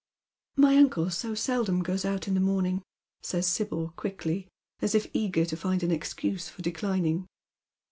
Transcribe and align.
"My 0.55 0.77
uncle 0.77 1.11
so 1.11 1.35
seldom 1.35 1.83
goes 1.83 2.05
out 2.05 2.27
in 2.27 2.33
the 2.33 2.39
morning," 2.39 2.81
says 3.21 3.45
Sibyl, 3.45 3.93
quickly, 3.95 4.47
as 4.81 4.95
if 4.95 5.05
eager 5.13 5.45
to 5.45 5.55
find 5.55 5.83
an 5.83 5.91
excuse 5.91 6.49
for 6.49 6.63
declining. 6.63 7.27